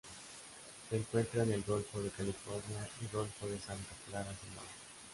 Se 0.89 0.95
encuentra 0.97 1.43
en 1.43 1.51
el 1.53 1.61
Golfo 1.61 2.01
de 2.01 2.09
California 2.09 2.89
y 3.01 3.15
Golfo 3.15 3.45
de 3.45 3.59
Santa 3.59 3.93
Clara 4.09 4.33
Sonora. 4.33 4.67